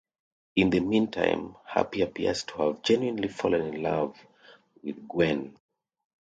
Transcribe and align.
In 0.55 0.71
the 0.71 0.79
meantime, 0.79 1.57
Happy 1.63 2.01
appears 2.01 2.41
to 2.45 2.53
have 2.63 2.81
genuinely 2.81 3.27
fallen 3.27 3.71
in 3.75 3.83
love 3.83 4.17
with 4.81 5.07
Gwenn. 5.07 5.55